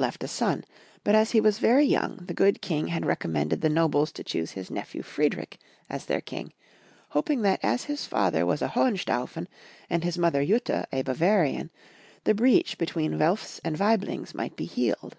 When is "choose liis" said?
4.24-4.70